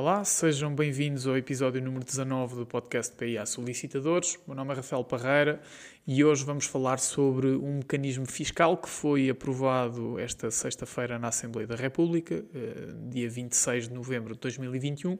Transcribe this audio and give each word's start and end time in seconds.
Olá, 0.00 0.24
sejam 0.24 0.72
bem-vindos 0.72 1.26
ao 1.26 1.36
episódio 1.36 1.82
número 1.82 2.04
19 2.04 2.54
do 2.54 2.64
podcast 2.64 3.12
PIA 3.16 3.44
Solicitadores. 3.44 4.38
Meu 4.46 4.54
nome 4.54 4.70
é 4.70 4.76
Rafael 4.76 5.02
Parreira 5.02 5.60
e 6.06 6.22
hoje 6.22 6.44
vamos 6.44 6.66
falar 6.66 7.00
sobre 7.00 7.48
um 7.48 7.78
mecanismo 7.78 8.24
fiscal 8.24 8.76
que 8.76 8.88
foi 8.88 9.28
aprovado 9.28 10.16
esta 10.16 10.52
sexta-feira 10.52 11.18
na 11.18 11.26
Assembleia 11.26 11.66
da 11.66 11.74
República, 11.74 12.44
eh, 12.54 12.94
dia 13.10 13.28
26 13.28 13.88
de 13.88 13.94
novembro 13.94 14.34
de 14.34 14.40
2021, 14.40 15.18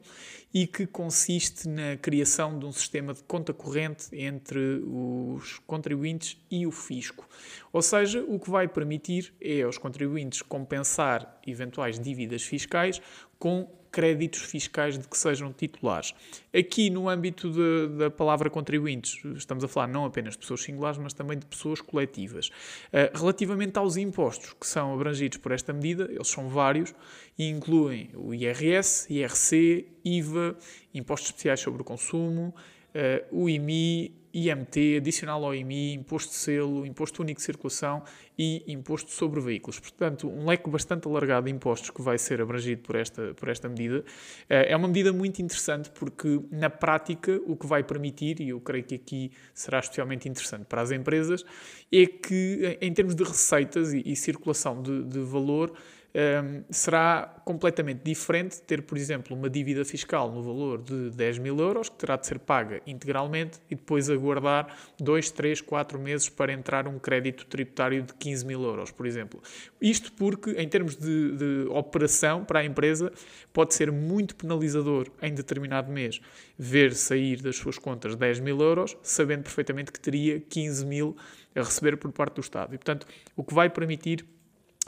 e 0.53 0.65
que 0.65 0.87
consiste 0.87 1.67
na 1.67 1.97
criação 1.97 2.57
de 2.57 2.65
um 2.65 2.71
sistema 2.71 3.13
de 3.13 3.21
conta 3.23 3.53
corrente 3.53 4.07
entre 4.13 4.81
os 4.85 5.59
contribuintes 5.67 6.37
e 6.49 6.65
o 6.65 6.71
fisco. 6.71 7.27
Ou 7.73 7.81
seja, 7.81 8.23
o 8.25 8.39
que 8.39 8.49
vai 8.49 8.65
permitir 8.65 9.33
é 9.41 9.63
aos 9.63 9.77
contribuintes 9.77 10.41
compensar 10.41 11.37
eventuais 11.45 11.99
dívidas 11.99 12.43
fiscais 12.43 13.01
com 13.37 13.78
créditos 13.99 14.39
fiscais 14.43 14.97
de 14.97 15.05
que 15.05 15.17
sejam 15.17 15.51
titulares. 15.51 16.13
Aqui, 16.57 16.89
no 16.89 17.09
âmbito 17.09 17.51
de, 17.51 17.97
da 17.97 18.09
palavra 18.09 18.49
contribuintes, 18.49 19.19
estamos 19.35 19.61
a 19.61 19.67
falar 19.67 19.87
não 19.87 20.05
apenas 20.05 20.35
de 20.35 20.39
pessoas 20.39 20.61
singulares, 20.61 20.97
mas 20.97 21.11
também 21.11 21.37
de 21.37 21.45
pessoas 21.45 21.81
coletivas. 21.81 22.47
Uh, 22.47 23.17
relativamente 23.17 23.77
aos 23.77 23.97
impostos 23.97 24.53
que 24.53 24.65
são 24.65 24.93
abrangidos 24.93 25.37
por 25.37 25.51
esta 25.51 25.73
medida, 25.73 26.05
eles 26.09 26.29
são 26.29 26.47
vários 26.47 26.95
e 27.37 27.49
incluem 27.49 28.09
o 28.13 28.33
IRS, 28.33 29.13
IRC, 29.13 29.85
IVA, 30.05 30.55
impostos 30.93 31.31
especiais 31.31 31.59
sobre 31.59 31.81
o 31.81 31.83
consumo, 31.83 32.55
uh, 32.95 33.37
o 33.37 33.49
IMI, 33.49 34.15
IMT, 34.33 34.97
adicional 34.97 35.43
ao 35.43 35.55
IMI, 35.55 35.93
imposto 35.93 36.31
de 36.31 36.37
selo, 36.37 36.85
imposto 36.85 37.21
único 37.21 37.39
de 37.39 37.45
circulação 37.45 38.03
e 38.37 38.63
imposto 38.67 39.11
sobre 39.11 39.39
veículos. 39.41 39.79
Portanto, 39.79 40.29
um 40.29 40.47
leque 40.47 40.69
bastante 40.69 41.07
alargado 41.07 41.45
de 41.45 41.51
impostos 41.51 41.89
que 41.89 42.01
vai 42.01 42.17
ser 42.17 42.41
abrangido 42.41 42.81
por 42.81 42.95
esta, 42.95 43.33
por 43.33 43.49
esta 43.49 43.67
medida. 43.67 44.03
Eh, 44.49 44.71
é 44.71 44.75
uma 44.75 44.87
medida 44.87 45.11
muito 45.11 45.41
interessante 45.41 45.89
porque, 45.89 46.39
na 46.51 46.69
prática, 46.69 47.39
o 47.45 47.55
que 47.55 47.67
vai 47.67 47.83
permitir, 47.83 48.39
e 48.39 48.49
eu 48.49 48.61
creio 48.61 48.83
que 48.83 48.95
aqui 48.95 49.31
será 49.53 49.79
especialmente 49.79 50.29
interessante 50.29 50.65
para 50.65 50.81
as 50.81 50.91
empresas, 50.91 51.43
é 51.91 52.05
que, 52.05 52.77
em 52.79 52.93
termos 52.93 53.15
de 53.15 53.23
receitas 53.23 53.93
e, 53.93 54.03
e 54.05 54.15
circulação 54.15 54.81
de, 54.81 55.03
de 55.03 55.19
valor, 55.19 55.73
um, 56.13 56.63
será 56.71 57.41
completamente 57.45 58.01
diferente 58.03 58.61
ter, 58.61 58.81
por 58.81 58.97
exemplo, 58.97 59.35
uma 59.35 59.49
dívida 59.49 59.85
fiscal 59.85 60.31
no 60.31 60.41
valor 60.41 60.81
de 60.81 61.11
10 61.11 61.37
mil 61.37 61.57
euros, 61.59 61.87
que 61.89 61.97
terá 61.97 62.15
de 62.15 62.25
ser 62.25 62.39
paga 62.39 62.81
integralmente, 62.87 63.59
e 63.69 63.75
depois 63.75 64.09
aguardar 64.09 64.75
2, 64.99 65.31
3, 65.31 65.61
4 65.61 65.99
meses 65.99 66.27
para 66.29 66.51
entrar 66.51 66.87
um 66.87 66.97
crédito 66.97 67.45
tributário 67.45 68.01
de 68.01 68.13
15 68.13 68.45
mil 68.45 68.63
euros, 68.63 68.91
por 68.91 69.05
exemplo. 69.05 69.41
Isto 69.79 70.11
porque, 70.13 70.51
em 70.51 70.67
termos 70.67 70.95
de, 70.95 71.35
de 71.35 71.67
operação 71.69 72.43
para 72.43 72.59
a 72.59 72.65
empresa, 72.65 73.11
pode 73.53 73.73
ser 73.73 73.91
muito 73.91 74.35
penalizador 74.35 75.07
em 75.21 75.33
determinado 75.33 75.91
mês 75.91 76.19
ver 76.57 76.93
sair 76.93 77.41
das 77.41 77.55
suas 77.55 77.77
contas 77.77 78.15
10 78.15 78.39
mil 78.39 78.59
euros, 78.59 78.97
sabendo 79.03 79.43
perfeitamente 79.43 79.91
que 79.91 79.99
teria 79.99 80.39
15 80.39 80.85
mil 80.85 81.15
a 81.55 81.59
receber 81.59 81.97
por 81.97 82.11
parte 82.11 82.35
do 82.35 82.41
Estado. 82.41 82.73
E, 82.73 82.77
portanto, 82.77 83.07
o 83.35 83.43
que 83.43 83.53
vai 83.53 83.69
permitir 83.69 84.25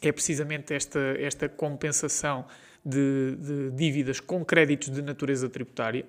é 0.02 0.12
precisamente 0.12 0.74
esta, 0.74 1.00
esta 1.20 1.48
compensação 1.48 2.46
de, 2.84 3.36
de 3.36 3.72
dívidas 3.72 4.20
com 4.20 4.44
créditos 4.44 4.90
de 4.90 5.02
natureza 5.02 5.48
tributária. 5.48 6.06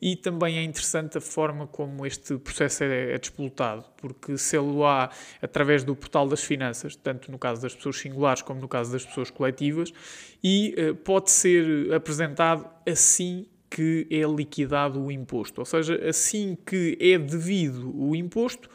E 0.00 0.14
também 0.14 0.58
é 0.58 0.62
interessante 0.62 1.18
a 1.18 1.20
forma 1.20 1.66
como 1.66 2.06
este 2.06 2.38
processo 2.38 2.84
é, 2.84 3.14
é 3.14 3.18
disputado, 3.18 3.84
porque 3.96 4.38
se 4.38 4.56
lo 4.56 4.86
há 4.86 5.10
através 5.42 5.82
do 5.82 5.94
portal 5.96 6.28
das 6.28 6.42
finanças, 6.44 6.94
tanto 6.94 7.32
no 7.32 7.38
caso 7.38 7.60
das 7.60 7.74
pessoas 7.74 7.98
singulares 7.98 8.40
como 8.40 8.60
no 8.60 8.68
caso 8.68 8.92
das 8.92 9.04
pessoas 9.04 9.28
coletivas, 9.28 9.92
e 10.42 10.74
uh, 10.78 10.94
pode 10.94 11.32
ser 11.32 11.92
apresentado 11.92 12.64
assim 12.88 13.46
que 13.68 14.06
é 14.10 14.22
liquidado 14.22 15.02
o 15.02 15.10
imposto, 15.10 15.60
ou 15.60 15.64
seja, 15.64 16.00
assim 16.08 16.56
que 16.64 16.96
é 17.00 17.18
devido 17.18 17.92
o 17.94 18.16
imposto, 18.16 18.70
eh, 18.70 18.72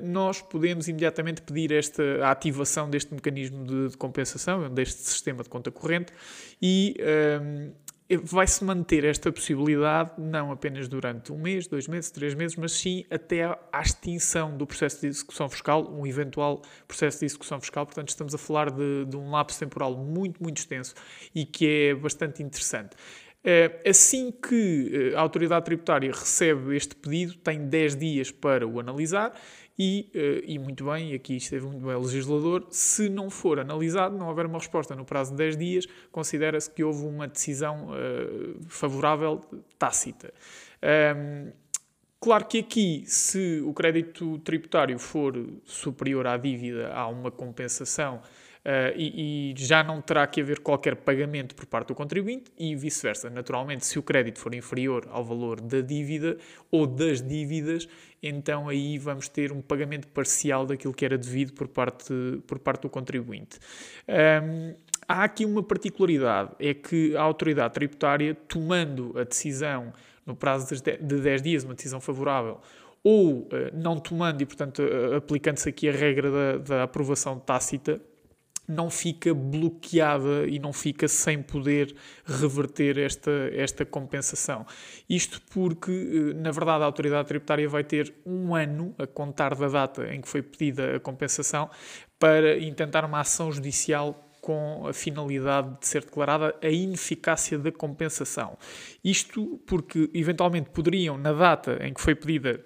nós 0.00 0.42
podemos 0.42 0.88
imediatamente 0.88 1.42
pedir 1.42 1.72
esta 1.72 2.02
a 2.24 2.30
ativação 2.30 2.90
deste 2.90 3.14
mecanismo 3.14 3.64
de, 3.64 3.88
de 3.88 3.96
compensação, 3.96 4.72
deste 4.72 5.00
sistema 5.02 5.42
de 5.42 5.48
conta 5.48 5.70
corrente, 5.70 6.12
e 6.60 6.96
um, 6.98 7.72
ehm, 8.10 8.20
vai-se 8.24 8.64
manter 8.64 9.04
esta 9.04 9.30
possibilidade 9.30 10.12
não 10.18 10.50
apenas 10.50 10.88
durante 10.88 11.32
um 11.32 11.38
mês, 11.38 11.68
dois 11.68 11.86
meses, 11.86 12.10
três 12.10 12.34
meses, 12.34 12.56
mas 12.56 12.72
sim 12.72 13.04
até 13.08 13.44
à 13.44 13.80
extinção 13.80 14.56
do 14.56 14.66
processo 14.66 15.00
de 15.02 15.06
execução 15.06 15.48
fiscal, 15.48 15.88
um 15.88 16.04
eventual 16.04 16.62
processo 16.88 17.20
de 17.20 17.26
execução 17.26 17.60
fiscal. 17.60 17.86
Portanto, 17.86 18.08
estamos 18.08 18.34
a 18.34 18.38
falar 18.38 18.70
de, 18.70 19.04
de 19.04 19.16
um 19.16 19.30
lapso 19.30 19.60
temporal 19.60 19.96
muito, 19.96 20.42
muito 20.42 20.58
extenso 20.58 20.94
e 21.32 21.44
que 21.44 21.66
é 21.66 21.94
bastante 21.94 22.42
interessante. 22.42 22.96
Eh, 23.42 23.80
assim 23.88 24.30
que 24.30 25.12
eh, 25.12 25.16
a 25.16 25.20
autoridade 25.20 25.64
tributária 25.64 26.10
recebe 26.10 26.76
este 26.76 26.94
pedido, 26.94 27.36
tem 27.36 27.66
10 27.68 27.96
dias 27.96 28.30
para 28.30 28.66
o 28.66 28.78
analisar 28.78 29.32
e, 29.78 30.10
eh, 30.14 30.42
e 30.44 30.58
muito 30.58 30.84
bem, 30.84 31.14
aqui 31.14 31.36
esteve 31.36 31.66
muito 31.66 31.84
bem 31.84 31.94
o 31.94 32.00
legislador, 32.00 32.66
se 32.70 33.08
não 33.08 33.30
for 33.30 33.58
analisado, 33.58 34.16
não 34.16 34.28
houver 34.28 34.46
uma 34.46 34.58
resposta 34.58 34.94
no 34.94 35.04
prazo 35.04 35.30
de 35.32 35.38
10 35.38 35.56
dias, 35.56 35.86
considera-se 36.10 36.70
que 36.70 36.84
houve 36.84 37.04
uma 37.06 37.26
decisão 37.26 37.88
favorável 38.68 39.40
tácita. 39.78 40.32
Um, 41.16 41.52
Claro 42.22 42.44
que 42.44 42.58
aqui, 42.58 43.02
se 43.06 43.62
o 43.64 43.72
crédito 43.72 44.38
tributário 44.40 44.98
for 44.98 45.32
superior 45.64 46.26
à 46.26 46.36
dívida, 46.36 46.92
há 46.92 47.08
uma 47.08 47.30
compensação 47.30 48.20
Uh, 48.60 48.92
e, 48.94 49.52
e, 49.52 49.54
já 49.56 49.82
não 49.82 50.02
terá 50.02 50.26
que 50.26 50.38
haver 50.38 50.58
qualquer 50.60 50.94
pagamento 50.94 51.54
por 51.54 51.64
parte 51.64 51.88
do 51.88 51.94
contribuinte 51.94 52.52
e 52.58 52.76
vice-versa. 52.76 53.30
Naturalmente, 53.30 53.86
se 53.86 53.98
o 53.98 54.02
crédito 54.02 54.38
for 54.38 54.54
inferior 54.54 55.08
ao 55.10 55.24
valor 55.24 55.62
da 55.62 55.80
dívida 55.80 56.36
ou 56.70 56.86
das 56.86 57.22
dívidas, 57.22 57.88
então 58.22 58.68
aí 58.68 58.98
vamos 58.98 59.28
ter 59.28 59.50
um 59.50 59.62
pagamento 59.62 60.08
parcial 60.08 60.66
daquilo 60.66 60.92
que 60.92 61.06
era 61.06 61.16
devido 61.16 61.54
por 61.54 61.68
parte, 61.68 62.12
por 62.46 62.58
parte 62.58 62.82
do 62.82 62.90
contribuinte. 62.90 63.58
Um, 64.06 64.74
há 65.08 65.24
aqui 65.24 65.46
uma 65.46 65.62
particularidade, 65.62 66.50
é 66.58 66.74
que 66.74 67.16
a 67.16 67.22
autoridade 67.22 67.72
tributária, 67.72 68.34
tomando 68.34 69.18
a 69.18 69.24
decisão 69.24 69.90
no 70.26 70.36
prazo 70.36 70.74
de 70.74 70.98
10 71.00 71.42
dias, 71.42 71.64
uma 71.64 71.74
decisão 71.74 71.98
favorável, 71.98 72.60
ou 73.02 73.38
uh, 73.38 73.48
não 73.72 73.98
tomando 73.98 74.42
e, 74.42 74.46
portanto, 74.46 74.82
uh, 74.82 75.16
aplicando-se 75.16 75.68
aqui 75.68 75.88
a 75.88 75.92
regra 75.92 76.30
da, 76.30 76.58
da 76.58 76.82
aprovação 76.82 77.38
tácita, 77.38 77.98
não 78.70 78.88
fica 78.88 79.34
bloqueada 79.34 80.46
e 80.46 80.58
não 80.58 80.72
fica 80.72 81.08
sem 81.08 81.42
poder 81.42 81.94
reverter 82.24 82.98
esta, 82.98 83.30
esta 83.52 83.84
compensação. 83.84 84.64
Isto 85.08 85.40
porque, 85.50 85.90
eh, 85.90 86.34
na 86.34 86.50
verdade, 86.50 86.82
a 86.82 86.86
autoridade 86.86 87.28
tributária 87.28 87.68
vai 87.68 87.84
ter 87.84 88.14
um 88.24 88.54
ano 88.54 88.94
a 88.98 89.06
contar 89.06 89.54
da 89.54 89.68
data 89.68 90.14
em 90.14 90.20
que 90.20 90.28
foi 90.28 90.42
pedida 90.42 90.96
a 90.96 91.00
compensação 91.00 91.68
para 92.18 92.58
intentar 92.58 93.04
uma 93.04 93.20
ação 93.20 93.50
judicial 93.50 94.26
com 94.40 94.86
a 94.86 94.92
finalidade 94.92 95.78
de 95.80 95.86
ser 95.86 96.04
declarada 96.04 96.54
a 96.62 96.68
ineficácia 96.68 97.58
da 97.58 97.70
compensação. 97.70 98.56
Isto 99.04 99.60
porque, 99.66 100.10
eventualmente, 100.14 100.70
poderiam, 100.70 101.18
na 101.18 101.32
data 101.32 101.78
em 101.82 101.92
que 101.92 102.00
foi 102.00 102.14
pedida 102.14 102.64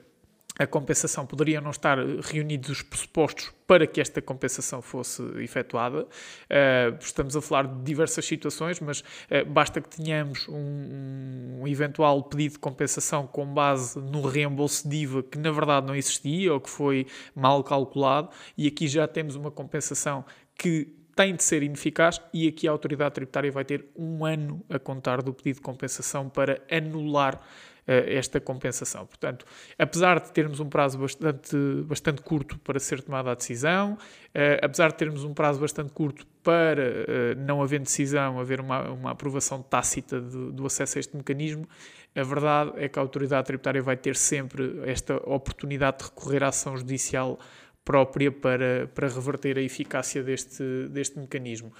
a 0.58 0.66
compensação 0.66 1.26
poderiam 1.26 1.60
não 1.60 1.70
estar 1.70 1.98
reunidos 2.22 2.70
os 2.70 2.82
pressupostos 2.82 3.52
para 3.66 3.86
que 3.86 4.00
esta 4.00 4.22
compensação 4.22 4.80
fosse 4.80 5.22
efetuada. 5.42 6.04
Uh, 6.04 6.96
estamos 7.00 7.34
a 7.34 7.42
falar 7.42 7.66
de 7.66 7.82
diversas 7.82 8.24
situações, 8.24 8.78
mas 8.78 9.00
uh, 9.00 9.44
basta 9.48 9.80
que 9.80 9.88
tenhamos 9.88 10.46
um, 10.48 11.60
um, 11.60 11.66
eventual 11.66 12.22
pedido 12.22 12.52
de 12.52 12.58
compensação 12.58 13.26
com 13.26 13.46
base 13.46 13.98
no 13.98 14.22
reembolso 14.22 14.88
de 14.88 14.96
IVA 14.98 15.22
que 15.24 15.38
na 15.38 15.50
verdade 15.50 15.86
não 15.86 15.96
existia 15.96 16.52
ou 16.52 16.60
que 16.60 16.70
foi 16.70 17.06
mal 17.34 17.64
calculado, 17.64 18.28
e 18.56 18.68
aqui 18.68 18.86
já 18.86 19.08
temos 19.08 19.34
uma 19.34 19.50
compensação 19.50 20.24
que 20.56 20.94
tem 21.16 21.34
de 21.34 21.42
ser 21.42 21.62
ineficaz 21.62 22.20
e 22.32 22.48
aqui 22.48 22.66
a 22.66 22.70
autoridade 22.70 23.14
tributária 23.14 23.50
vai 23.50 23.64
ter 23.64 23.86
um 23.96 24.24
ano 24.24 24.64
a 24.68 24.78
contar 24.78 25.22
do 25.22 25.32
pedido 25.32 25.56
de 25.56 25.62
compensação 25.62 26.28
para 26.28 26.60
anular 26.70 27.40
esta 27.86 28.40
compensação. 28.40 29.06
Portanto, 29.06 29.44
apesar 29.78 30.20
de 30.20 30.32
termos 30.32 30.60
um 30.60 30.68
prazo 30.68 30.98
bastante, 30.98 31.56
bastante 31.84 32.22
curto 32.22 32.58
para 32.60 32.78
ser 32.78 33.02
tomada 33.02 33.30
a 33.30 33.34
decisão, 33.34 33.98
eh, 34.32 34.58
apesar 34.62 34.88
de 34.88 34.96
termos 34.96 35.24
um 35.24 35.34
prazo 35.34 35.60
bastante 35.60 35.92
curto 35.92 36.26
para, 36.42 36.82
eh, 36.82 37.34
não 37.36 37.62
haver 37.62 37.80
decisão, 37.80 38.40
haver 38.40 38.60
uma, 38.60 38.90
uma 38.90 39.10
aprovação 39.10 39.62
tácita 39.62 40.20
do, 40.20 40.52
do 40.52 40.66
acesso 40.66 40.98
a 40.98 41.00
este 41.00 41.16
mecanismo, 41.16 41.68
a 42.14 42.22
verdade 42.22 42.72
é 42.76 42.88
que 42.88 42.98
a 42.98 43.02
autoridade 43.02 43.46
tributária 43.46 43.82
vai 43.82 43.96
ter 43.96 44.16
sempre 44.16 44.80
esta 44.86 45.16
oportunidade 45.28 45.98
de 45.98 46.04
recorrer 46.04 46.42
à 46.42 46.48
ação 46.48 46.76
judicial 46.76 47.38
própria 47.84 48.32
para, 48.32 48.88
para 48.94 49.08
reverter 49.08 49.58
a 49.58 49.60
eficácia 49.60 50.22
deste, 50.22 50.88
deste 50.88 51.18
mecanismo. 51.18 51.70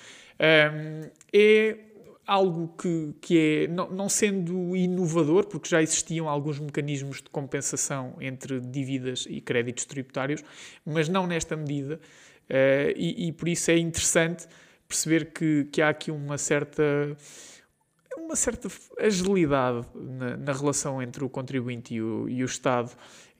É 1.32 1.93
algo 2.26 2.74
que, 2.78 3.14
que 3.20 3.38
é, 3.38 3.68
não, 3.68 3.90
não 3.90 4.08
sendo 4.08 4.74
inovador, 4.74 5.46
porque 5.46 5.68
já 5.68 5.82
existiam 5.82 6.28
alguns 6.28 6.58
mecanismos 6.58 7.22
de 7.22 7.30
compensação 7.30 8.16
entre 8.20 8.60
dívidas 8.60 9.26
e 9.28 9.40
créditos 9.40 9.84
tributários, 9.84 10.42
mas 10.84 11.08
não 11.08 11.26
nesta 11.26 11.56
medida, 11.56 12.00
uh, 12.50 12.92
e, 12.96 13.28
e, 13.28 13.32
por 13.32 13.48
isso 13.48 13.70
é 13.70 13.78
interessante 13.78 14.46
perceber 14.88 15.32
que, 15.32 15.68
que 15.70 15.82
há 15.82 15.88
aqui 15.88 16.10
uma 16.10 16.38
certa, 16.38 16.82
uma, 18.16 18.36
certa 18.36 18.68
agilidade 18.98 19.86
na, 19.94 20.36
na 20.36 20.52
relação 20.52 21.02
entre 21.02 21.24
o 21.24 21.28
contribuinte 21.28 21.94
e 21.94 22.02
o, 22.02 22.28
e 22.28 22.42
o 22.42 22.46
Estado 22.46 22.90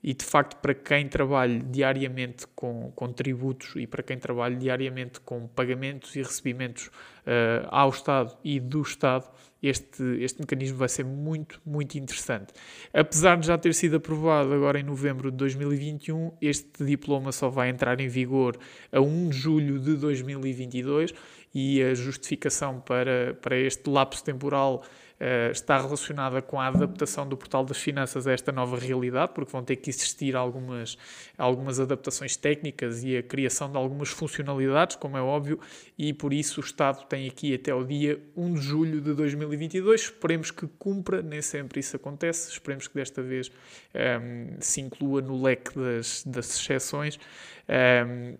e 0.05 0.13
de 0.13 0.23
facto 0.23 0.57
para 0.57 0.75
quem 0.75 1.07
trabalha 1.07 1.59
diariamente 1.59 2.45
com, 2.55 2.91
com 2.95 3.11
tributos 3.11 3.73
e 3.75 3.87
para 3.87 4.03
quem 4.03 4.19
trabalha 4.19 4.55
diariamente 4.55 5.19
com 5.19 5.47
pagamentos 5.47 6.15
e 6.15 6.21
recebimentos 6.21 6.85
uh, 6.85 7.65
ao 7.69 7.89
Estado 7.89 8.37
e 8.43 8.59
do 8.59 8.83
Estado, 8.83 9.25
este, 9.63 10.03
este 10.19 10.39
mecanismo 10.41 10.77
vai 10.77 10.89
ser 10.89 11.03
muito, 11.03 11.59
muito 11.65 11.97
interessante. 11.97 12.53
Apesar 12.93 13.35
de 13.39 13.47
já 13.47 13.57
ter 13.57 13.73
sido 13.73 13.95
aprovado 13.95 14.53
agora 14.53 14.79
em 14.79 14.83
novembro 14.83 15.31
de 15.31 15.37
2021, 15.37 16.33
este 16.39 16.85
diploma 16.85 17.31
só 17.31 17.49
vai 17.49 17.69
entrar 17.69 17.99
em 17.99 18.07
vigor 18.07 18.55
a 18.91 19.01
1 19.01 19.29
de 19.29 19.35
julho 19.35 19.79
de 19.79 19.95
2022 19.95 21.15
e 21.51 21.81
a 21.81 21.95
justificação 21.95 22.79
para, 22.79 23.35
para 23.41 23.57
este 23.57 23.89
lapso 23.89 24.23
temporal 24.23 24.83
está 25.51 25.77
relacionada 25.77 26.41
com 26.41 26.59
a 26.59 26.67
adaptação 26.67 27.27
do 27.27 27.37
portal 27.37 27.63
das 27.63 27.77
finanças 27.77 28.27
a 28.27 28.33
esta 28.33 28.51
nova 28.51 28.77
realidade, 28.77 29.31
porque 29.33 29.51
vão 29.51 29.63
ter 29.63 29.77
que 29.77 29.89
existir 29.89 30.35
algumas, 30.35 30.97
algumas 31.37 31.79
adaptações 31.79 32.35
técnicas 32.35 33.03
e 33.03 33.17
a 33.17 33.23
criação 33.23 33.71
de 33.71 33.77
algumas 33.77 34.09
funcionalidades, 34.09 34.95
como 34.97 35.17
é 35.17 35.21
óbvio, 35.21 35.59
e 35.97 36.13
por 36.13 36.33
isso 36.33 36.59
o 36.59 36.63
Estado 36.63 37.05
tem 37.05 37.27
aqui 37.27 37.53
até 37.55 37.73
o 37.73 37.83
dia 37.83 38.21
1 38.35 38.53
de 38.55 38.61
julho 38.61 39.01
de 39.01 39.13
2022. 39.13 40.01
Esperemos 40.01 40.51
que 40.51 40.67
cumpra, 40.67 41.21
nem 41.21 41.41
sempre 41.41 41.79
isso 41.79 41.95
acontece, 41.95 42.51
esperemos 42.51 42.87
que 42.87 42.95
desta 42.95 43.21
vez 43.21 43.47
um, 43.47 43.51
ehm, 43.93 44.57
se 44.59 44.81
inclua 44.81 45.21
no 45.21 45.41
leque 45.41 45.77
das, 45.79 46.23
das 46.25 46.59
exceções. 46.59 47.17
Um, 47.69 47.73
ehm, 47.73 48.35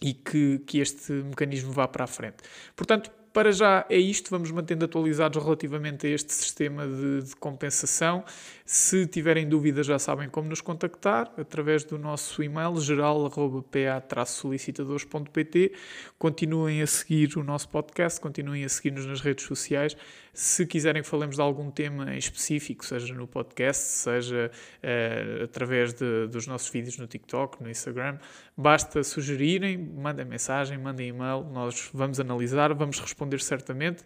e 0.00 0.14
que, 0.14 0.60
que 0.60 0.78
este 0.78 1.12
mecanismo 1.12 1.72
vá 1.72 1.88
para 1.88 2.04
a 2.04 2.06
frente. 2.06 2.36
Portanto, 2.76 3.10
para 3.38 3.52
já 3.52 3.86
é 3.88 3.96
isto, 3.96 4.30
vamos 4.30 4.50
mantendo 4.50 4.84
atualizados 4.84 5.40
relativamente 5.40 6.08
a 6.08 6.10
este 6.10 6.34
sistema 6.34 6.84
de, 6.84 7.22
de 7.22 7.36
compensação. 7.36 8.24
Se 8.64 9.06
tiverem 9.06 9.48
dúvidas, 9.48 9.86
já 9.86 9.96
sabem 9.96 10.28
como 10.28 10.48
nos 10.48 10.60
contactar 10.60 11.32
através 11.38 11.84
do 11.84 11.96
nosso 11.96 12.42
e-mail 12.42 12.80
geral.pa-solicitadores.pt. 12.80 15.72
Continuem 16.18 16.82
a 16.82 16.86
seguir 16.88 17.38
o 17.38 17.44
nosso 17.44 17.68
podcast, 17.68 18.20
continuem 18.20 18.64
a 18.64 18.68
seguir-nos 18.68 19.06
nas 19.06 19.20
redes 19.20 19.44
sociais. 19.44 19.96
Se 20.40 20.64
quiserem 20.66 21.02
que 21.02 21.08
falemos 21.08 21.34
de 21.34 21.42
algum 21.42 21.68
tema 21.68 22.14
em 22.14 22.18
específico, 22.18 22.86
seja 22.86 23.12
no 23.12 23.26
podcast, 23.26 23.82
seja 23.82 24.52
uh, 24.52 25.42
através 25.42 25.92
de, 25.92 26.28
dos 26.28 26.46
nossos 26.46 26.70
vídeos 26.70 26.96
no 26.96 27.08
TikTok, 27.08 27.60
no 27.60 27.68
Instagram, 27.68 28.18
basta 28.56 29.02
sugerirem, 29.02 29.76
mandem 29.76 30.24
mensagem, 30.24 30.78
mandem 30.78 31.08
e-mail, 31.08 31.42
nós 31.42 31.90
vamos 31.92 32.20
analisar, 32.20 32.72
vamos 32.72 33.00
responder 33.00 33.27
responder 33.36 33.40
certamente. 33.40 34.02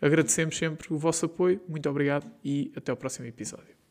Agradecemos 0.00 0.56
sempre 0.56 0.92
o 0.92 0.98
vosso 0.98 1.26
apoio, 1.26 1.60
muito 1.68 1.88
obrigado 1.88 2.28
e 2.44 2.72
até 2.74 2.92
o 2.92 2.96
próximo 2.96 3.26
episódio. 3.26 3.81